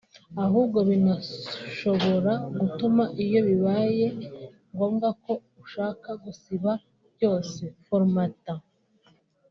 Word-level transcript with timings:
ahubwo 0.43 0.79
binashobora 0.89 2.31
gutuma 2.59 3.03
iyo 3.23 3.39
bibaye 3.47 4.07
ngombwa 4.73 5.07
ko 5.23 5.33
ushaka 5.63 6.09
gusiba 6.23 6.71
byose 7.15 7.61
“Format” 7.85 8.45